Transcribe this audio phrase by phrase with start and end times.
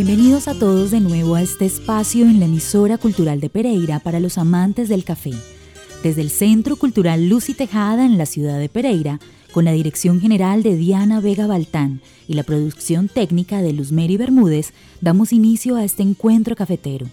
[0.00, 4.20] Bienvenidos a todos de nuevo a este espacio en la emisora cultural de Pereira para
[4.20, 5.32] los amantes del café.
[6.04, 9.18] Desde el Centro Cultural Lucy Tejada en la ciudad de Pereira,
[9.50, 14.16] con la dirección general de Diana Vega Baltán y la producción técnica de Luz Mary
[14.16, 17.08] Bermúdez, damos inicio a este encuentro cafetero.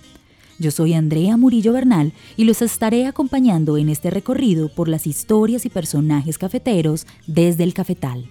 [0.60, 5.66] Yo soy Andrea Murillo Bernal y los estaré acompañando en este recorrido por las historias
[5.66, 8.30] y personajes cafeteros desde el cafetal.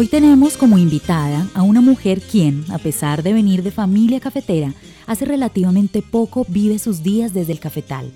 [0.00, 4.72] Hoy tenemos como invitada a una mujer quien, a pesar de venir de familia cafetera,
[5.06, 8.10] hace relativamente poco vive sus días desde el cafetal.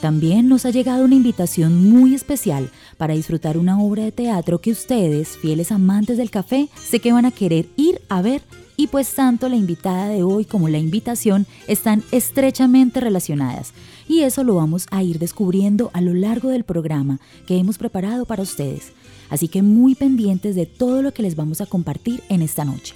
[0.00, 4.72] También nos ha llegado una invitación muy especial para disfrutar una obra de teatro que
[4.72, 8.42] ustedes, fieles amantes del café, sé que van a querer ir a ver
[8.78, 13.74] y pues tanto la invitada de hoy como la invitación están estrechamente relacionadas
[14.08, 18.24] y eso lo vamos a ir descubriendo a lo largo del programa que hemos preparado
[18.24, 18.92] para ustedes
[19.30, 22.94] así que muy pendientes de todo lo que les vamos a compartir en esta noche.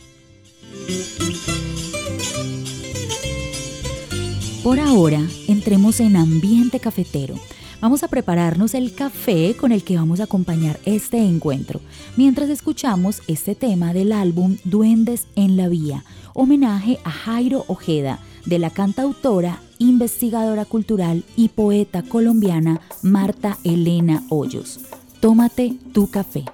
[4.63, 7.35] Por ahora, entremos en ambiente cafetero.
[7.83, 11.81] Vamos a prepararnos el café con el que vamos a acompañar este encuentro,
[12.17, 18.61] mientras escuchamos este tema del álbum Duendes en la Vía, homenaje a Jairo Ojeda, de
[18.61, 24.79] la cantautora, investigadora cultural y poeta colombiana Marta Elena Hoyos.
[25.19, 26.45] Tómate tu café.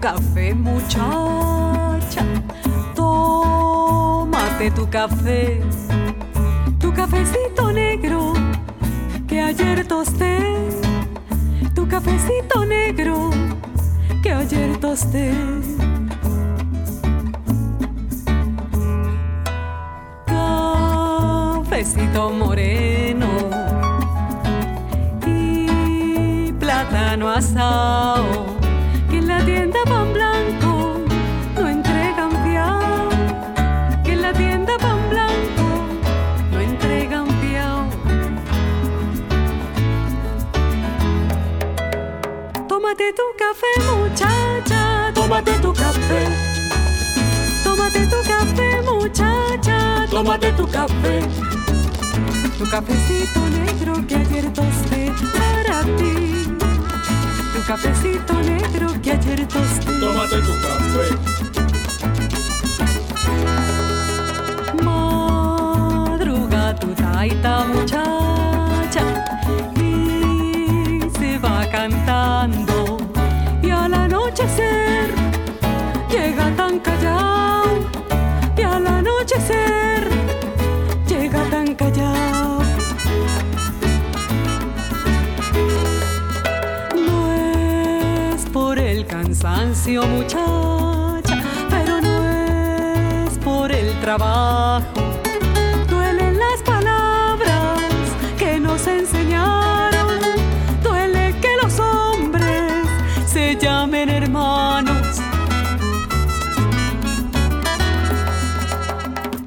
[0.00, 2.24] Café, muchacha.
[2.94, 5.60] Tómate tu café.
[6.78, 8.32] Tu cafecito negro
[9.28, 10.38] que ayer tosté.
[11.74, 13.30] Tu cafecito negro
[14.22, 15.32] que ayer tosté.
[21.82, 23.26] cafecito moreno
[25.26, 28.49] y plátano asado
[29.50, 30.72] tienda pan blanco
[31.56, 33.08] no entregan fiao.
[34.04, 35.66] En la tienda pan blanco
[36.52, 37.80] no entregan fiao.
[42.68, 46.20] Tómate tu café muchacha tómate tu café.
[47.64, 49.78] Tómate tu café muchacha
[50.10, 51.14] tómate tu café.
[52.58, 56.39] Tu cafecito negro que ayer tosté para ti.
[57.60, 59.92] Tu cafecito negro que ayer tosté.
[60.00, 61.06] Tómate tu café.
[64.82, 69.04] Madruga tu taita muchacha
[69.76, 72.96] y se va cantando
[73.62, 74.89] y al anochecer llega
[89.60, 94.86] cansancio, muchacha, pero no es por el trabajo.
[95.86, 97.80] Duelen las palabras
[98.38, 100.18] que nos enseñaron.
[100.82, 102.72] Duele que los hombres
[103.26, 105.18] se llamen hermanos.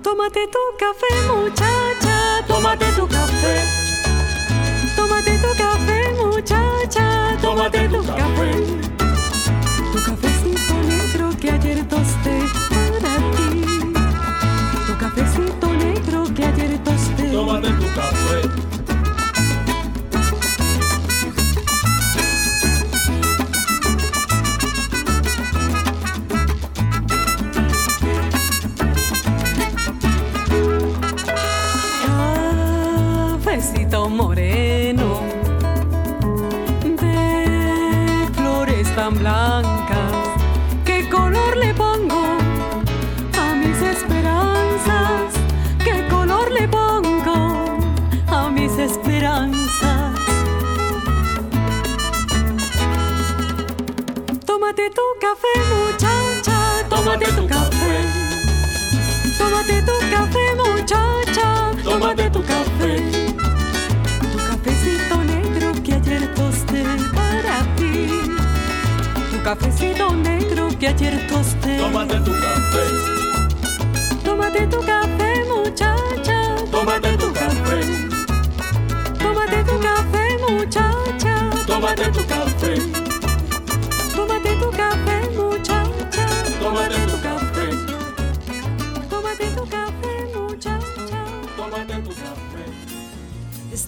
[0.03, 3.55] Tómate tu café, muchacha, tómate tu café.
[4.95, 8.82] Tómate tu café, muchacha, tómate tu café.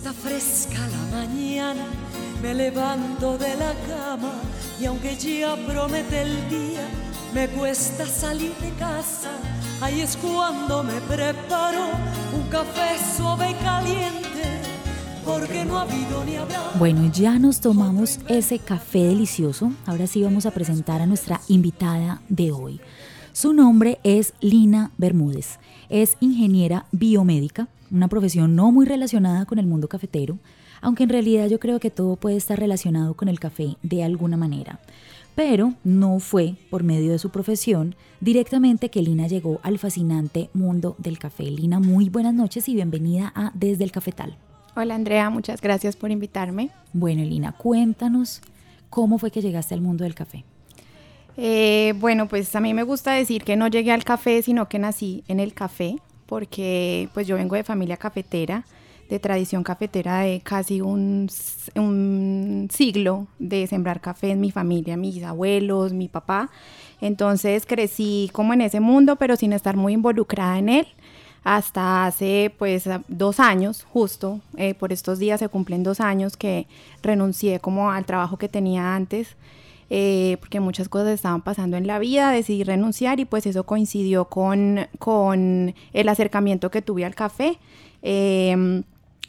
[0.06, 1.84] Está fresca la mañana,
[2.40, 4.34] me levanto de la cama
[4.80, 6.88] y aunque ya promete el día,
[7.34, 9.32] me cuesta salir de casa.
[9.82, 11.86] Ahí es cuando me preparo
[12.36, 14.44] un café suave y caliente,
[15.26, 16.62] porque no ha habido ni habrá.
[16.78, 19.72] Bueno, ya nos tomamos ese café delicioso.
[19.88, 22.80] Ahora sí vamos a presentar a nuestra invitada de hoy.
[23.34, 25.58] Su nombre es Lina Bermúdez.
[25.90, 30.38] Es ingeniera biomédica, una profesión no muy relacionada con el mundo cafetero,
[30.82, 34.36] aunque en realidad yo creo que todo puede estar relacionado con el café de alguna
[34.36, 34.80] manera.
[35.34, 40.96] Pero no fue por medio de su profesión directamente que Lina llegó al fascinante mundo
[40.98, 41.44] del café.
[41.44, 44.38] Lina, muy buenas noches y bienvenida a Desde el Cafetal.
[44.76, 46.72] Hola Andrea, muchas gracias por invitarme.
[46.92, 48.42] Bueno, Lina, cuéntanos
[48.90, 50.44] cómo fue que llegaste al mundo del café.
[51.38, 54.80] Eh, bueno, pues a mí me gusta decir que no llegué al café, sino que
[54.80, 58.66] nací en el café, porque pues yo vengo de familia cafetera,
[59.10, 61.30] de tradición cafetera de casi un,
[61.76, 66.50] un siglo de sembrar café en mi familia, mis abuelos, mi papá.
[67.02, 70.88] Entonces crecí como en ese mundo, pero sin estar muy involucrada en él
[71.46, 76.66] hasta hace pues dos años, justo eh, por estos días se cumplen dos años que
[77.04, 79.36] renuncié como al trabajo que tenía antes
[79.90, 84.26] eh, porque muchas cosas estaban pasando en la vida, decidí renunciar y pues eso coincidió
[84.26, 87.60] con, con el acercamiento que tuve al café.
[88.02, 88.84] Em,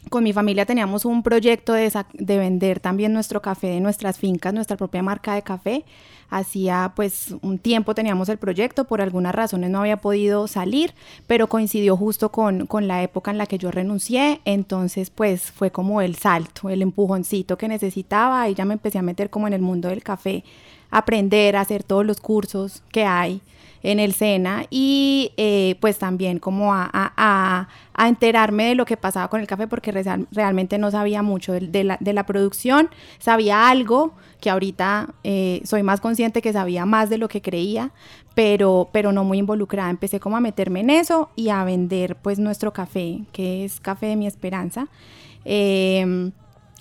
[0.09, 4.53] con mi familia teníamos un proyecto de, de, vender también nuestro café de nuestras fincas,
[4.53, 5.85] nuestra propia marca de café.
[6.29, 10.93] Hacía pues un tiempo teníamos el proyecto, por algunas razones no había podido salir,
[11.25, 15.71] pero coincidió justo con, con la época en la que yo renuncié, entonces pues fue
[15.71, 19.53] como el salto, el empujoncito que necesitaba y ya me empecé a meter como en
[19.53, 20.43] el mundo del café,
[20.91, 23.41] aprender hacer todos los cursos que hay
[23.83, 28.97] en el SENA y eh, pues también como a, a, a, enterarme de lo que
[28.97, 29.91] pasaba con el café porque
[30.31, 32.89] realmente no sabía mucho de, la, de, la, producción,
[33.19, 37.91] sabía algo que ahorita eh, soy más consciente que sabía más de lo que creía,
[38.35, 39.89] pero, pero no muy involucrada.
[39.89, 44.07] Empecé como a meterme en eso y a vender pues nuestro café, que es Café
[44.07, 44.87] de mi Esperanza.
[45.43, 46.31] Em,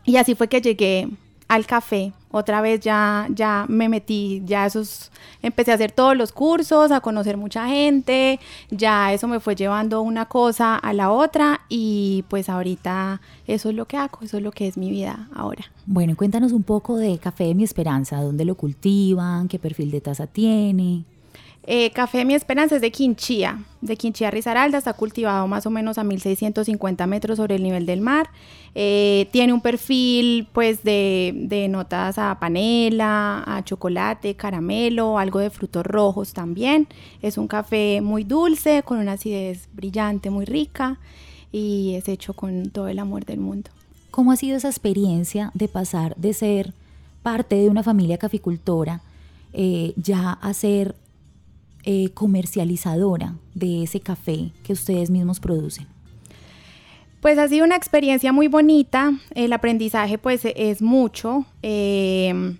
[0.05, 1.09] y así fue que llegué
[1.49, 2.13] al café.
[2.31, 5.11] Otra vez ya, ya me metí, ya esos,
[5.43, 8.41] empecé a hacer todos los cursos, a conocer mucha gente,
[8.71, 13.75] ya eso me fue llevando una cosa a la otra y pues ahorita eso es
[13.75, 15.65] lo que hago, eso es lo que es mi vida ahora.
[15.87, 20.01] Bueno, cuéntanos un poco de Café de mi Esperanza, dónde lo cultivan, qué perfil de
[20.03, 21.05] taza tiene.
[21.69, 25.99] Eh, café Mi Esperanza es de Quinchía, de Quinchía Risaralda, está cultivado más o menos
[25.99, 28.31] a 1650 metros sobre el nivel del mar.
[28.77, 35.51] Eh, tiene un perfil pues de, de, notas a panela, a chocolate, caramelo, algo de
[35.51, 36.87] frutos rojos también.
[37.21, 41.01] Es un café muy dulce, con una acidez brillante, muy rica
[41.51, 43.71] y es hecho con todo el amor del mundo.
[44.13, 46.75] ¿Cómo ha sido esa experiencia de pasar de ser
[47.25, 49.01] parte de una familia caficultora
[49.53, 50.95] eh, ya a ser
[51.87, 55.87] eh, comercializadora de ese café que ustedes mismos producen?
[57.21, 61.47] Pues ha sido una experiencia muy bonita, el aprendizaje pues es mucho.
[61.63, 62.59] Em,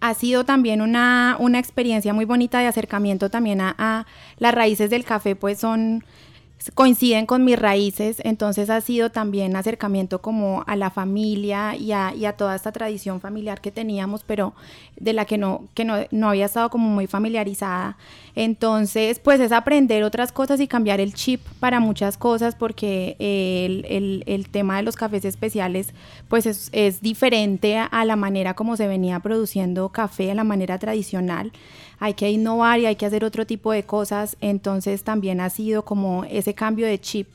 [0.00, 4.06] ha sido también una, una, experiencia muy bonita de acercamiento también a,
[4.38, 6.04] las raíces del café, pues son
[6.74, 12.12] coinciden con mis raíces, entonces ha sido también acercamiento como a la familia y a,
[12.36, 14.54] toda esta tradición familiar que teníamos, pero
[14.96, 17.96] de la que no, que no, no, había estado como muy familiarizada.
[18.34, 24.24] Entonces, pues es aprender otras cosas y cambiar el chip para muchas cosas, porque el,
[24.26, 25.92] el, tema de los cafés especiales,
[26.28, 30.78] pues es, es diferente a la manera como se venía produciendo café, a la manera
[30.78, 31.52] tradicional
[32.00, 35.84] hay que innovar y hay que hacer otro tipo de cosas, entonces también ha sido
[35.84, 37.28] como ese cambio de chip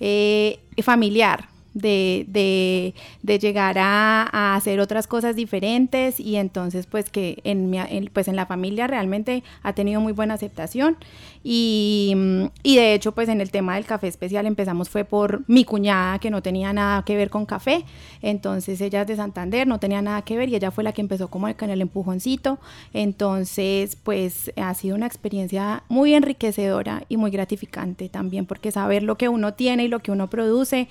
[0.00, 1.48] eh, familiar,
[1.78, 8.36] de, de, llegar a, hacer otras cosas diferentes y entonces pues que en, pues en
[8.36, 10.96] la familia realmente ha tenido muy buena aceptación.
[11.44, 12.14] Y,
[12.62, 16.18] y, de hecho pues en el tema del café especial empezamos fue por mi cuñada
[16.18, 17.84] que no tenía nada que ver con café,
[18.22, 21.00] entonces ella es de Santander, no tenía nada que ver y ella fue la que
[21.00, 22.58] empezó como con el empujoncito,
[22.92, 29.16] entonces pues ha sido una experiencia muy enriquecedora y muy gratificante también porque saber lo
[29.16, 30.88] que uno tiene y lo que uno produce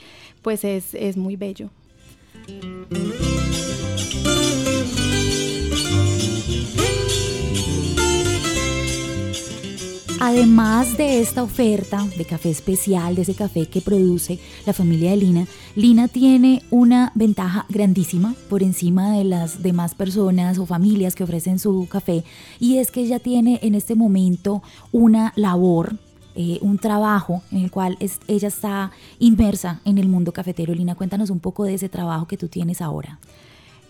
[0.48, 1.70] pues es, es muy bello.
[10.22, 15.18] Además de esta oferta de café especial, de ese café que produce la familia de
[15.18, 21.26] Lina, Lina tiene una ventaja grandísima por encima de las demás personas o familias que
[21.26, 22.24] ofrecen su café
[22.58, 24.64] y es que ella tiene en este momento
[24.94, 25.98] una labor
[26.40, 30.72] eh, un trabajo en el cual es, ella está inmersa en el mundo cafetero.
[30.76, 33.18] Lina, cuéntanos un poco de ese trabajo que tú tienes ahora.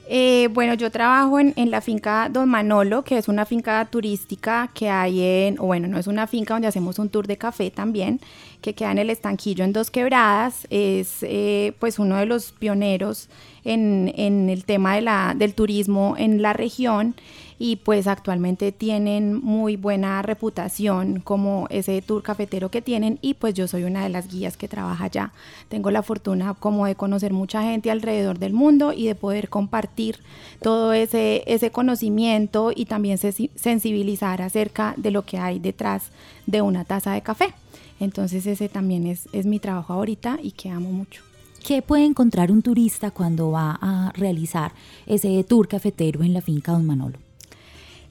[0.10, 4.90] Eh, bueno, yo trabajo en, la finca Don Manolo, que es una finca turística que
[4.90, 8.22] hay en, bueno, no es una finca donde hacemos un tour de café también,
[8.62, 10.66] que queda en el estanquillo en Dos Quebradas.
[10.70, 13.28] Es eh, pues uno de los pioneros
[13.66, 17.14] en, en el tema de la, del turismo en la región
[17.60, 23.54] y pues actualmente tienen muy buena reputación como ese tour cafetero que tienen y pues
[23.54, 25.34] yo soy una de las guías que trabaja allá.
[25.70, 30.20] Tengo la fortuna como de conocer mucha gente alrededor del mundo y de poder compartir
[30.62, 36.12] todo ese, ese conocimiento y también sensibilizar acerca de lo que hay detrás
[36.46, 37.54] de una taza de café.
[38.00, 41.24] Entonces ese también es, es mi trabajo ahorita y que amo mucho.
[41.66, 44.72] ¿Qué puede encontrar un turista cuando va a realizar
[45.06, 47.27] ese tour cafetero en la finca Don Manolo?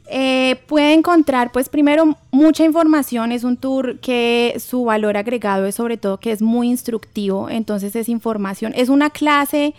[0.08, 3.32] Eh, puede encontrar, pues primero, mucha información.
[3.32, 7.50] Es un tour que su valor agregado es sobre todo que es muy instructivo.
[7.50, 8.72] Entonces es información.
[8.76, 9.74] Es una clase,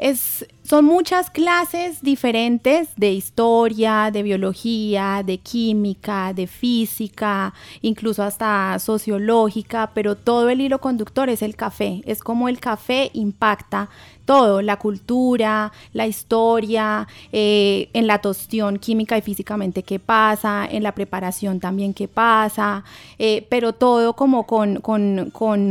[0.00, 7.52] es, son muchas clases diferentes de historia, de biología, de química, de física,
[7.82, 12.00] incluso hasta sociológica, pero todo el hilo conductor es el café.
[12.06, 13.90] Es como el café impacta
[14.24, 20.82] todo, la cultura, la historia, eh, en la tostión química y físicamente qué pasa, en
[20.82, 22.84] la preparación también qué pasa,
[23.18, 24.80] eh, pero todo como con,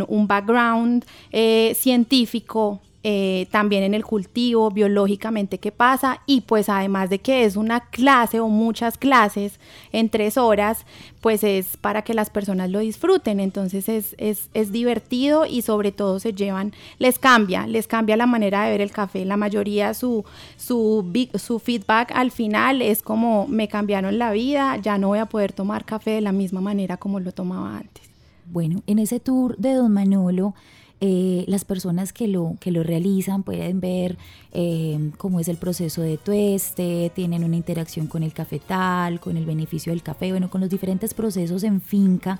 [0.07, 6.21] un background eh, científico eh, también en el cultivo, biológicamente qué pasa.
[6.25, 9.59] Y pues además de que es una clase o muchas clases
[9.91, 10.85] en tres horas,
[11.21, 15.91] pues es para que las personas lo disfruten, entonces es, es, es divertido y sobre
[15.91, 19.93] todo se llevan, les cambia, les cambia la manera de ver el café, la mayoría
[19.93, 20.25] su,
[20.57, 25.25] su, su feedback al final es como me cambiaron la vida, ya no voy a
[25.25, 28.09] poder tomar café de la misma manera como lo tomaba antes.
[28.51, 30.55] Bueno, en ese tour de Don Manolo,
[31.01, 34.17] eh, las personas que lo, que lo realizan pueden ver
[34.51, 39.45] eh, cómo es el proceso de tueste, tienen una interacción con el cafetal, con el
[39.45, 42.39] beneficio del café, bueno, con los diferentes procesos en finca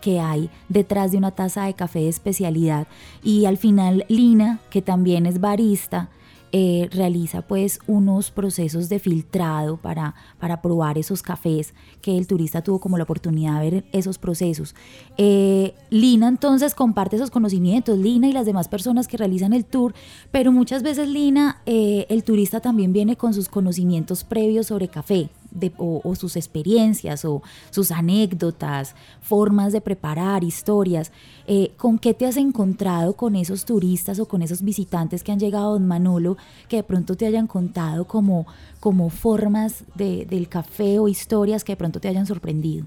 [0.00, 2.88] que hay detrás de una taza de café de especialidad.
[3.22, 6.08] Y al final Lina, que también es barista,
[6.52, 12.62] eh, realiza pues unos procesos de filtrado para, para probar esos cafés que el turista
[12.62, 14.74] tuvo como la oportunidad de ver esos procesos.
[15.16, 19.94] Eh, Lina entonces comparte esos conocimientos, Lina y las demás personas que realizan el tour,
[20.30, 25.30] pero muchas veces Lina, eh, el turista también viene con sus conocimientos previos sobre café
[25.78, 31.12] o, sus experiencias o sus anécdotas, formas de preparar, historias.
[31.46, 35.40] Eh, ¿Con qué te has encontrado con esos turistas o con esos visitantes que han
[35.40, 36.36] llegado a Don Manolo
[36.68, 38.46] que de pronto te hayan contado como,
[38.78, 42.86] como formas del café o historias que de pronto te hayan sorprendido?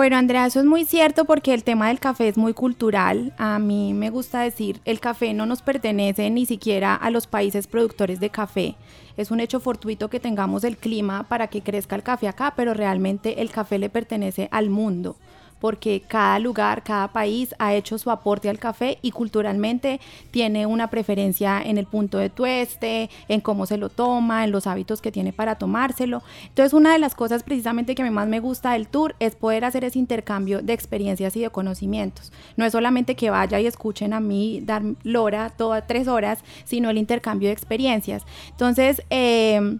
[0.00, 3.34] Bueno, Andrea, eso es muy cierto porque el tema del café es muy cultural.
[3.36, 7.66] A mí me gusta decir, el café no nos pertenece ni siquiera a los países
[7.66, 8.76] productores de café.
[9.18, 12.72] Es un hecho fortuito que tengamos el clima para que crezca el café acá, pero
[12.72, 15.16] realmente el café le pertenece al mundo
[15.60, 20.00] porque cada lugar, cada país ha hecho su aporte al café y culturalmente
[20.30, 24.66] tiene una preferencia en el punto de tueste, en cómo se lo toma, en los
[24.66, 26.22] hábitos que tiene para tomárselo.
[26.48, 29.84] Entonces una de las cosas precisamente que más me gusta del tour es poder hacer
[29.84, 32.32] ese intercambio de experiencias y de conocimientos.
[32.56, 36.90] No es solamente que vaya y escuchen a mí dar lora todas tres horas, sino
[36.90, 38.24] el intercambio de experiencias.
[38.50, 39.78] Entonces, eh,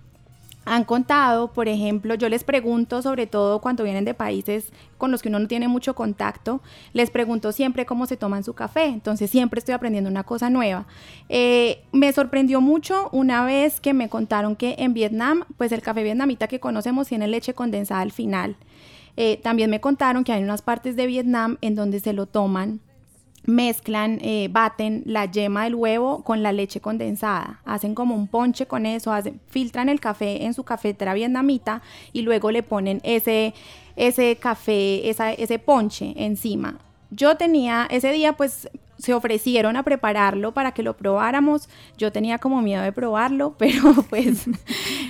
[0.65, 5.23] han contado, por ejemplo, yo les pregunto, sobre todo cuando vienen de países con los
[5.23, 6.61] que uno no tiene mucho contacto,
[6.93, 10.87] les pregunto siempre cómo se toman su café, entonces siempre estoy aprendiendo una cosa nueva.
[11.29, 16.03] Eh, me sorprendió mucho una vez que me contaron que en Vietnam, pues el café
[16.03, 18.57] vietnamita que conocemos tiene leche condensada al final.
[19.17, 22.81] Eh, también me contaron que hay unas partes de Vietnam en donde se lo toman
[23.47, 28.67] mezclan, eh, baten la yema del huevo con la leche condensada, hacen como un ponche
[28.67, 31.83] con eso, hacen, filtran el café en su cafetera vietnamita
[32.13, 33.55] y luego le ponen ese,
[33.97, 36.79] ese café, ese ponche encima.
[37.11, 38.69] Yo tenía ese día pues
[39.01, 41.69] se ofrecieron a prepararlo para que lo probáramos.
[41.97, 44.45] Yo tenía como miedo de probarlo, pero pues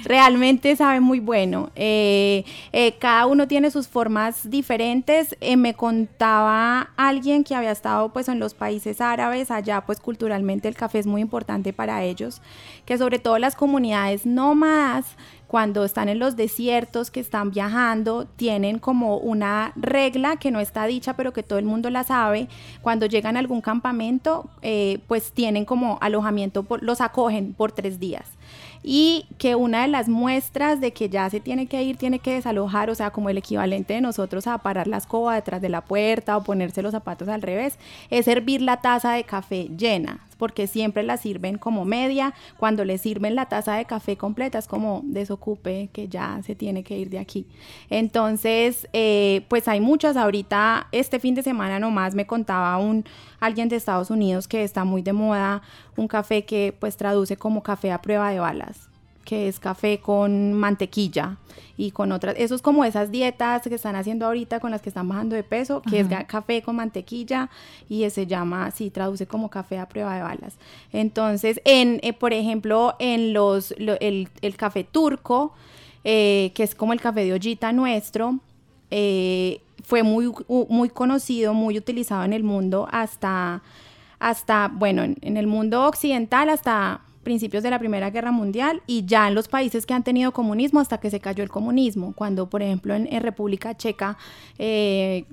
[0.05, 1.71] realmente sabe muy bueno.
[1.75, 5.37] Eh, eh, cada uno tiene sus formas diferentes.
[5.41, 10.69] Eh, me contaba alguien que había estado pues en los países árabes, allá pues culturalmente
[10.69, 12.41] el café es muy importante para ellos,
[12.85, 15.07] que sobre todo las comunidades nómadas
[15.51, 20.87] cuando están en los desiertos, que están viajando, tienen como una regla que no está
[20.87, 22.47] dicha, pero que todo el mundo la sabe.
[22.83, 28.29] Cuando llegan a algún campamento, eh, pues tienen como alojamiento, los acogen por tres días
[28.83, 32.35] y que una de las muestras de que ya se tiene que ir, tiene que
[32.35, 35.83] desalojar, o sea, como el equivalente de nosotros a parar la escoba detrás de la
[35.83, 40.67] puerta o ponerse los zapatos al revés, es servir la taza de café llena, porque
[40.67, 45.03] siempre la sirven como media, cuando le sirven la taza de café completa es como
[45.05, 47.47] desocupe que ya se tiene que ir de aquí.
[47.91, 53.05] Entonces, eh, pues hay muchas, ahorita este fin de semana nomás me contaba un
[53.41, 55.63] alguien de Estados Unidos que está muy de moda,
[55.97, 58.91] un café que pues traduce como café a prueba de balas
[59.31, 61.37] que es café con mantequilla
[61.77, 64.89] y con otras, eso es como esas dietas que están haciendo ahorita con las que
[64.89, 67.49] están bajando de peso, que es café con mantequilla
[67.89, 70.57] y se llama, sí, traduce como café a prueba de balas.
[70.93, 75.55] Entonces, en, eh, por ejemplo, en los, el, café turco,
[76.03, 78.41] eh, que es como el café de ollita nuestro,
[78.91, 80.33] eh, fue muy,
[80.69, 83.63] muy conocido, muy utilizado en el mundo hasta,
[84.19, 89.29] hasta bueno, en, el mundo occidental hasta principios de la Primera Guerra Mundial y ya
[89.29, 92.63] en los países que han tenido comunismo hasta que se cayó el comunismo, cuando por
[92.63, 94.17] ejemplo en, República Checa
[94.59, 95.25] eh,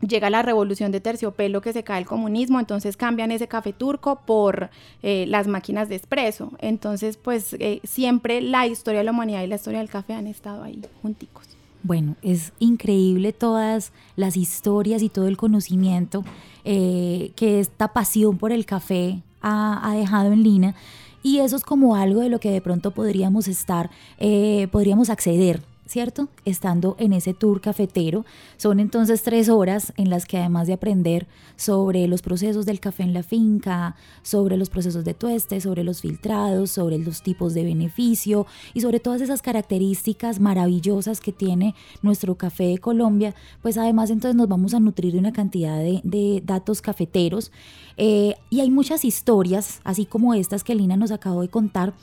[0.00, 4.22] llega la revolución de terciopelo que se cae el comunismo, entonces cambian ese café turco
[4.26, 4.70] por
[5.02, 6.52] eh, las máquinas de espresso.
[6.58, 10.26] Entonces, pues eh, siempre la historia de la humanidad y la historia del café han
[10.26, 11.55] estado ahí junticos.
[11.86, 16.24] Bueno, es increíble todas las historias y todo el conocimiento
[16.64, 20.74] eh, que esta pasión por el café ha, dejado en Lina.
[21.22, 23.88] Y eso es como algo de lo que de pronto podríamos estar,
[24.18, 26.28] eh, podríamos acceder ¿cierto?
[26.44, 28.24] Estando en ese tour cafetero.
[28.56, 31.26] Son entonces tres horas en las que además de aprender
[31.56, 36.00] sobre los procesos del café en la finca, sobre los procesos de tueste, sobre los
[36.00, 42.34] filtrados, sobre los tipos de beneficio y sobre todas esas características maravillosas que tiene nuestro
[42.34, 46.82] café de Colombia, pues además entonces nos vamos a nutrir de una cantidad de, datos
[46.82, 47.52] cafeteros.
[47.96, 51.94] Eh, y hay muchas historias, así como estas que Lina nos acabó de contar,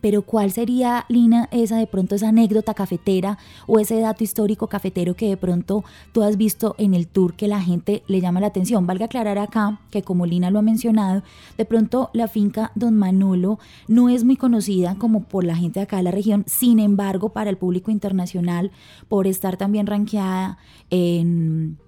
[0.00, 5.14] pero ¿cuál sería, Lina, esa de pronto, esa anécdota cafetera o ese dato histórico cafetero
[5.14, 8.46] que de pronto tú has visto en el tour que la gente le llama la
[8.48, 8.86] atención?
[8.86, 11.22] Valga aclarar acá que como Lina lo ha mencionado,
[11.58, 15.84] de pronto la finca Don Manolo no es muy conocida como por la gente de
[15.84, 18.70] acá de la región, sin embargo, para el público internacional,
[19.08, 20.58] por estar también rankeada
[20.90, 21.78] en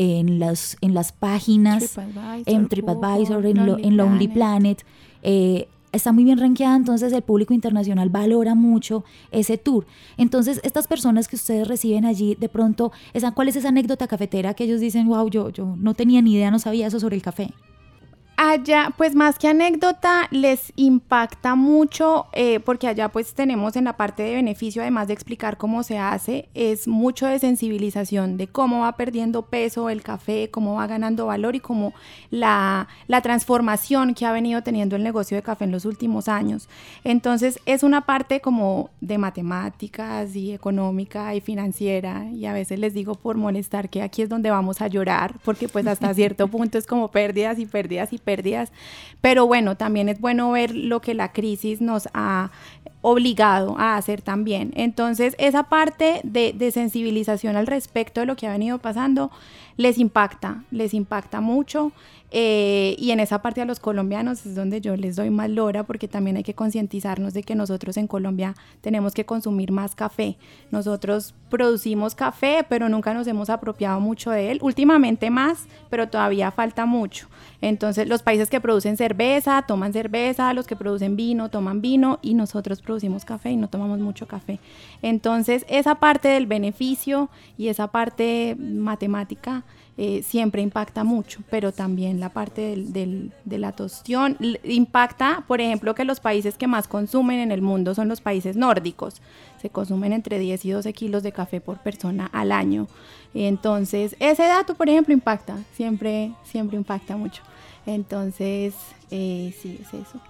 [0.00, 1.98] en las, en las páginas,
[2.46, 4.84] en TripAdvisor, en, en Lonely Planet,
[5.22, 9.86] eh, está muy bien rankeada, entonces el público internacional valora mucho ese tour.
[10.16, 14.54] Entonces, estas personas que ustedes reciben allí, de pronto, esa, ¿cuál es esa anécdota cafetera
[14.54, 17.22] que ellos dicen, wow, yo, yo no tenía ni idea, no sabía eso sobre el
[17.22, 17.52] café?
[18.40, 23.96] Allá, pues más que anécdota, les impacta mucho eh, porque allá pues tenemos en la
[23.96, 28.82] parte de beneficio, además de explicar cómo se hace, es mucho de sensibilización de cómo
[28.82, 31.94] va perdiendo peso el café, cómo va ganando valor y cómo
[32.30, 36.68] la, la transformación que ha venido teniendo el negocio de café en los últimos años.
[37.02, 42.94] Entonces es una parte como de matemáticas y económica y financiera y a veces les
[42.94, 46.78] digo por molestar que aquí es donde vamos a llorar porque pues hasta cierto punto
[46.78, 48.27] es como pérdidas y pérdidas y pérdidas,
[49.20, 52.50] pero bueno, también es bueno ver lo que la crisis nos ha
[53.00, 54.72] obligado a hacer también.
[54.74, 59.30] Entonces, esa parte de, de, sensibilización al respecto de lo que ha venido pasando
[59.76, 61.92] les impacta, les impacta mucho.
[62.30, 65.84] Eh, y en esa parte a los colombianos es donde yo les doy más lora
[65.84, 70.36] porque también hay que concientizarnos de que nosotros en Colombia tenemos que consumir más café.
[70.70, 74.58] Nosotros producimos café, pero nunca nos hemos apropiado mucho de él.
[74.60, 77.28] Últimamente más, pero todavía falta mucho.
[77.60, 82.34] Entonces los países que producen cerveza toman cerveza, los que producen vino toman vino y
[82.34, 84.60] nosotros producimos café y no tomamos mucho café.
[85.02, 89.64] Entonces esa parte del beneficio y esa parte matemática
[90.00, 95.92] eh, siempre impacta mucho, pero también la parte del, de la tostión impacta, por ejemplo,
[95.96, 99.20] que los países que más consumen en el mundo son los países nórdicos.
[99.60, 102.86] Se consumen entre 10 y 12 kilos de café por persona al año.
[103.34, 107.42] Entonces, ese dato, por ejemplo, impacta, siempre, siempre impacta mucho.
[107.84, 108.74] Entonces,
[109.10, 110.20] eh, sí, es eso.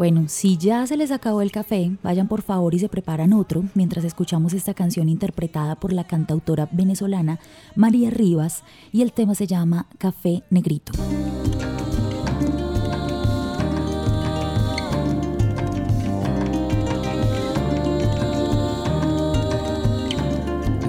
[0.00, 3.64] Bueno, si ya se les acabó el café, vayan por favor y se preparan otro
[3.74, 7.38] mientras escuchamos esta canción interpretada por la cantautora venezolana
[7.74, 10.94] María Rivas y el tema se llama Café Negrito.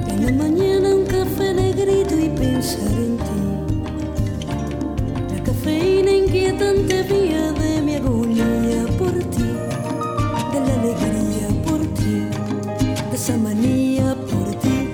[0.08, 3.24] En la mañana un café negrito y pensar en ti.
[5.36, 8.51] La cafeína inquietante vía de mi agonía
[13.32, 14.90] esta manía por ti.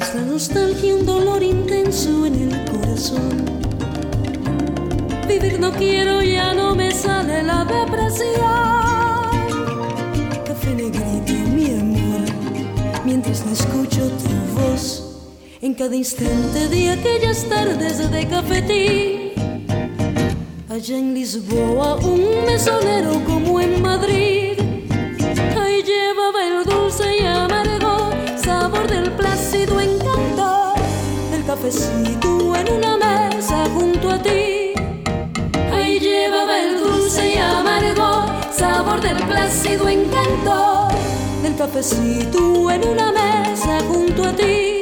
[0.00, 3.44] Es la nostalgia, un dolor intenso en el corazón.
[5.28, 8.32] Vivir no quiero, ya no me sale la depresión.
[10.44, 12.22] Café negrito, mi amor,
[13.04, 15.02] mientras no escucho tu voz.
[15.60, 19.32] En cada instante de aquellas tardes de cafetín.
[20.68, 24.43] Allá en Lisboa, un mesonero como en Madrid
[26.24, 28.10] Llevaba el dulce y amargo
[28.42, 30.72] sabor del plácido encanto
[31.30, 34.72] del cafecito en una mesa junto a ti.
[35.70, 38.24] Ahí llevaba el dulce y amargo
[38.56, 40.88] sabor del plácido encanto
[41.42, 44.73] del cafecito en una mesa junto a ti.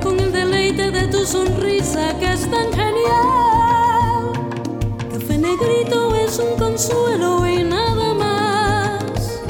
[0.00, 4.32] Con el deleite de tu sonrisa que es tan genial.
[5.12, 9.40] Café negrito es un consuelo y nada más.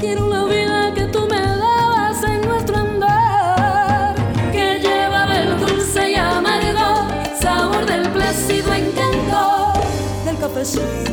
[0.00, 4.16] Quiero la vida que tú me dabas en nuestro andar.
[4.50, 7.06] Que llevaba el dulce y amargo
[7.40, 9.72] sabor del plácido encanto.
[10.24, 11.09] Del cafecito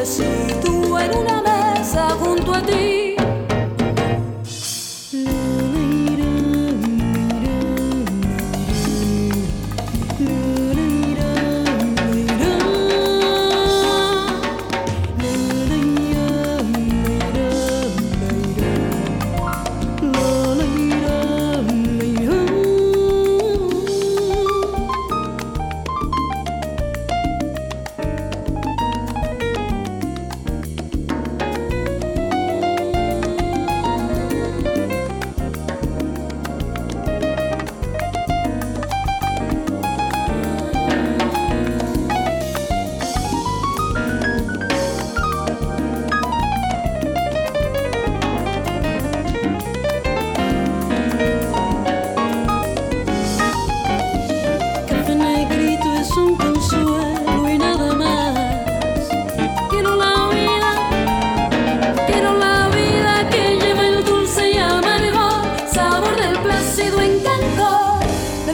[0.00, 3.09] cafecito en una mesa junto a ti.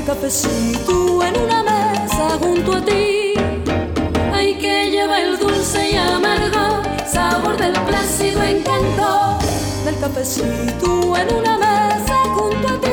[0.07, 3.35] Cafecito en una mesa junto a ti.
[4.33, 9.37] Ay, que lleva el dulce y amargo sabor del plácido encanto
[9.85, 12.89] del cafecito en una mesa junto a ti.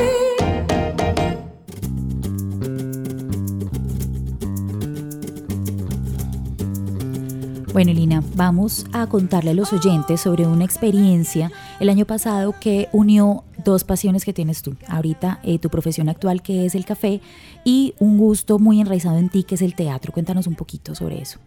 [7.72, 12.88] Bueno, Lina, vamos a contarle a los oyentes sobre una experiencia el año pasado que
[12.90, 14.76] unió dos pasiones que tienes tú.
[14.88, 17.20] Ahorita eh, tu profesión actual que es el café
[17.64, 20.12] y un gusto muy enraizado en ti que es el teatro.
[20.12, 21.38] Cuéntanos un poquito sobre eso.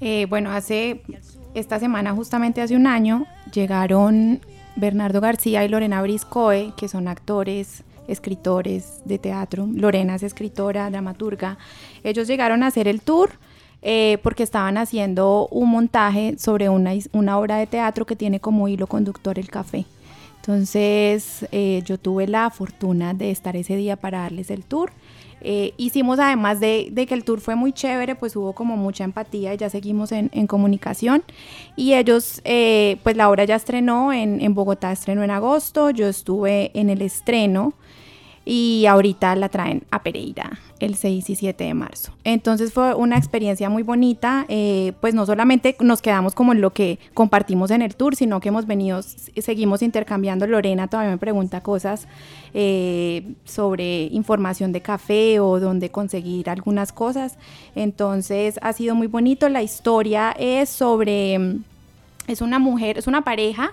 [0.00, 1.02] Eh, bueno, hace
[1.54, 4.40] esta semana, justamente hace un año, llegaron
[4.74, 9.68] Bernardo García y Lorena Briscoe, que son actores, escritores de teatro.
[9.72, 11.58] Lorena es escritora, dramaturga.
[12.04, 13.30] Ellos llegaron a hacer el tour
[13.82, 18.68] eh, porque estaban haciendo un montaje sobre una, una obra de teatro que tiene como
[18.68, 19.84] hilo conductor el café.
[20.42, 24.90] Entonces eh, yo tuve la fortuna de estar ese día para darles el tour.
[25.40, 29.54] Eh, hicimos además de, que el tour fue muy chévere, pues hubo como mucha empatía
[29.54, 31.22] y ya seguimos en, en comunicación.
[31.76, 36.08] Y ellos, eh, pues la obra ya estrenó en, en Bogotá, estrenó en agosto, yo
[36.08, 37.74] estuve en el estreno
[38.44, 42.12] y ahorita la traen a Pereira el 6 y 7 de marzo.
[42.24, 46.72] Entonces fue una experiencia muy bonita, eh, pues no solamente nos quedamos como en lo
[46.72, 50.46] que compartimos en el tour, sino que hemos venido, seguimos intercambiando.
[50.46, 52.08] Lorena todavía me pregunta cosas
[52.52, 57.38] eh, sobre información de café o dónde conseguir algunas cosas.
[57.76, 59.48] Entonces ha sido muy bonito.
[59.48, 61.64] La historia es sobre, mm,
[62.26, 63.72] es una mujer, es una pareja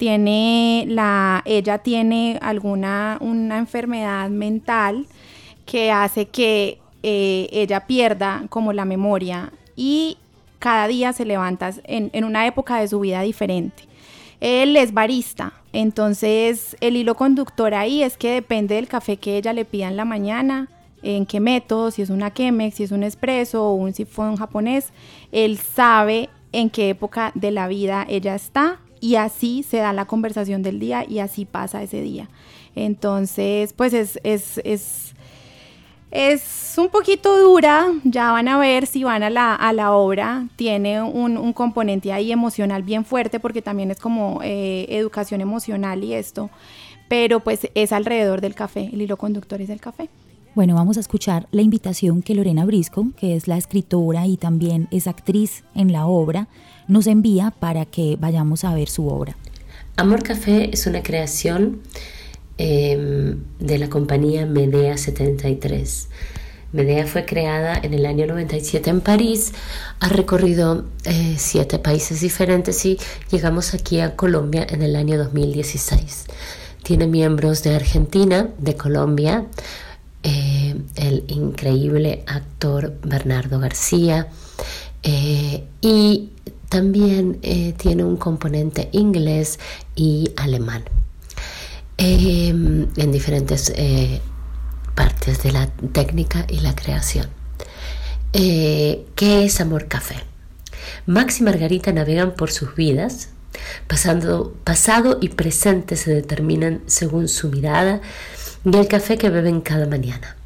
[0.00, 5.06] tiene la ella tiene alguna una enfermedad mental
[5.66, 10.16] que hace que eh, ella pierda como la memoria y
[10.58, 13.84] cada día se levanta en, en una época de su vida diferente.
[14.40, 19.52] Él es barista, entonces el hilo conductor ahí es que depende del café que ella
[19.52, 20.70] le pida en la mañana,
[21.02, 24.94] en qué método, si es una Chemex, si es un espresso o un sifón japonés,
[25.30, 30.04] él sabe en qué época de la vida ella está y así se da la
[30.04, 32.28] conversación del día y así pasa ese día.
[32.74, 35.14] Entonces, pues es, es, es,
[36.10, 40.46] es un poquito dura, ya van a ver si van a la, a la obra,
[40.56, 46.04] tiene un, un, componente ahí emocional bien fuerte porque también es como eh, educación emocional
[46.04, 46.50] y esto,
[47.08, 50.08] pero pues es alrededor del café, el hilo conductor es el café.
[50.54, 54.88] Bueno, vamos a escuchar la invitación que Lorena Brisco, que es la escritora y también
[54.90, 56.48] es actriz en la obra,
[56.90, 59.36] nos envía para que vayamos a ver su obra.
[59.96, 61.80] Amor Café es una creación
[62.58, 66.08] eh, de la compañía Medea 73.
[66.72, 69.52] Medea fue creada en el año 97 en París,
[69.98, 72.98] ha recorrido eh, siete países diferentes y
[73.30, 76.26] llegamos aquí a Colombia en el año 2016.
[76.82, 79.46] Tiene miembros de Argentina, de Colombia,
[80.22, 84.28] eh, el increíble actor Bernardo García
[85.02, 86.30] eh, y
[86.70, 89.58] también eh, tiene un componente inglés
[89.94, 90.84] y alemán
[91.98, 93.74] en diferentes
[94.94, 97.28] partes de la técnica y la creación.
[98.32, 100.16] ¿Qué es Amor Café?
[101.06, 103.28] Max y Margarita navegan por sus vidas,
[103.86, 108.00] pasado y presente se determinan según su mirada,
[108.64, 110.36] y el café que beben cada mañana.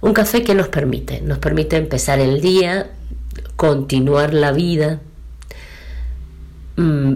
[0.00, 2.90] Un café que nos permite, nos permite empezar el día,
[3.56, 5.00] continuar la vida,
[6.76, 7.14] mm,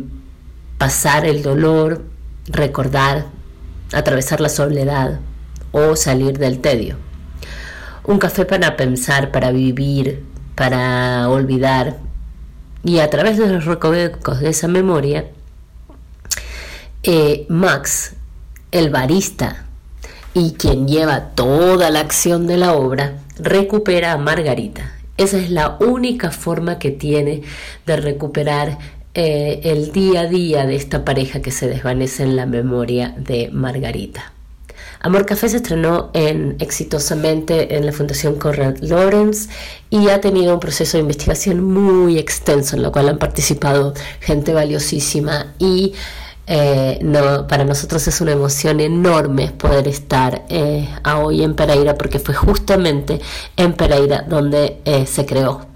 [0.79, 2.05] pasar el dolor,
[2.47, 3.27] recordar,
[3.92, 5.21] atravesar la soledad
[5.73, 6.97] o salir del tedio.
[8.05, 11.99] Un café para pensar, para vivir, para olvidar.
[12.83, 15.27] Y a través de los recovecos de esa memoria,
[17.03, 18.14] eh, Max,
[18.71, 19.64] el barista
[20.35, 24.92] y quien lleva toda la acción de la obra recupera a Margarita.
[25.16, 27.42] Esa es la única forma que tiene
[27.87, 28.79] de recuperar
[29.20, 33.50] eh, el día a día de esta pareja que se desvanece en la memoria de
[33.52, 34.33] Margarita.
[35.00, 39.48] Amor Café se estrenó en, exitosamente en la Fundación Conrad Lawrence
[39.90, 44.54] y ha tenido un proceso de investigación muy extenso en lo cual han participado gente
[44.54, 45.94] valiosísima y
[46.46, 47.00] eh,
[47.48, 53.20] para nosotros es una emoción enorme poder estar eh, hoy en Pereira porque fue justamente
[53.57, 54.78] en Pereira donde
[55.09, 55.66] se creó.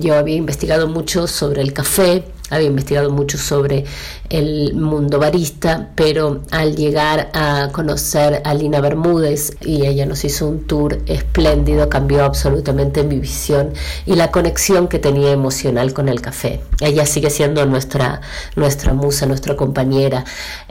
[0.00, 3.84] yo había investigado mucho sobre el café, había investigado mucho sobre
[4.28, 10.48] el mundo barista, pero al llegar a conocer a Lina Bermúdez y ella nos hizo
[10.48, 13.72] un tour espléndido, cambió absolutamente mi visión
[14.06, 16.60] y la conexión que tenía emocional con el café.
[16.80, 18.20] Ella sigue siendo nuestra,
[18.56, 20.24] nuestra musa, nuestra compañera,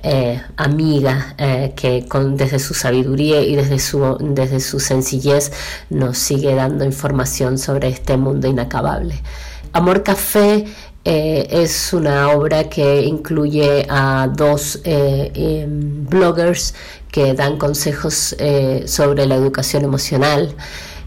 [0.04, 5.52] eh, amiga, eh, que con, desde su sabiduría y desde su, desde su sencillez
[5.90, 9.22] nos sigue dando información sobre este mundo inacabable.
[9.74, 10.66] Amor Café
[11.04, 16.76] eh, es una obra que incluye a dos eh, em, bloggers
[17.12, 20.56] que dan consejos eh, sobre la educación emocional.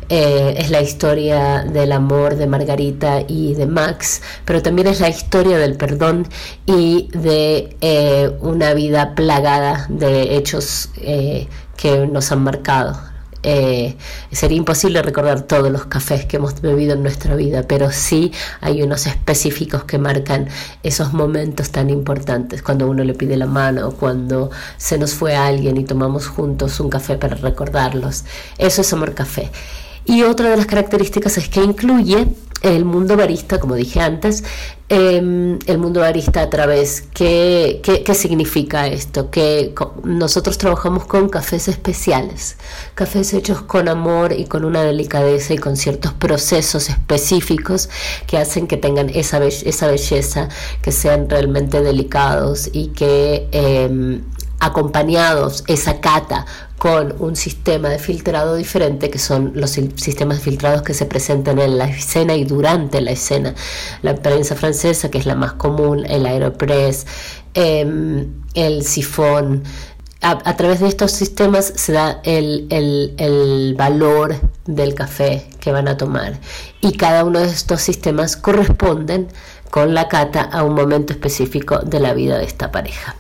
[0.09, 5.57] es la historia del amor de Margarita y de Max, pero también es la historia
[5.59, 6.28] del perdón
[6.66, 7.74] y de
[8.40, 10.90] una vida plagada de hechos
[11.76, 13.13] que nos han marcado.
[13.44, 13.94] Eh,
[14.33, 18.83] sería imposible recordar todos los cafés que hemos bebido en nuestra vida, pero sí hay
[18.83, 20.48] unos específicos que marcan
[20.83, 25.76] esos momentos tan importantes, cuando uno le pide la mano, cuando se nos fue alguien
[25.76, 28.24] y tomamos juntos un café para recordarlos.
[28.57, 29.50] Eso es amor café.
[30.07, 32.26] Y otra de las características es que incluye
[32.64, 34.42] el mundo barista, como dije antes,
[34.88, 39.31] em, el mundo barista a través, ¿qué, qué, significa esto?
[39.31, 42.57] Que nosotros trabajamos con cafés especiales,
[42.94, 47.90] cafés hechos con amor y con una delicadeza y con ciertos procesos específicos
[48.27, 50.48] que hacen que tengan esa, esa belleza,
[50.81, 54.22] que sean realmente delicados y que em,
[54.61, 56.46] acompañados esa cata
[56.78, 61.78] con un sistema de filtrado diferente que son los sistemas filtrados que se presentan en
[61.78, 63.54] la escena y durante la escena.
[64.02, 67.06] La prensa francesa, que es la más común, el aeropress,
[67.54, 69.62] em, el sifón.
[70.20, 75.98] A, través de estos sistemas se da el, el valor del café que van a
[75.98, 76.40] tomar
[76.80, 79.28] y cada uno de estos sistemas corresponden
[79.70, 83.16] con la cata a un momento específico de la vida de esta pareja.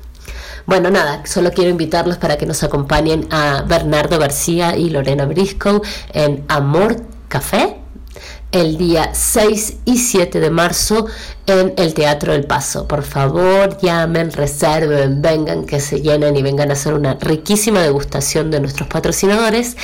[0.66, 5.82] Bueno, nada, solo quiero invitarlos para que nos acompañen a Bernardo García y Lorena Briscoe
[6.12, 7.76] en Amor Café
[8.50, 11.06] el día 6 y 7 de marzo
[11.46, 12.86] en el Teatro del Paso.
[12.86, 18.50] Por favor, llamen, reserven, vengan, que se llenen y vengan a hacer una riquísima degustación
[18.50, 19.76] de nuestros patrocinadores